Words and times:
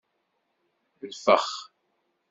Lfex. 1.09 1.49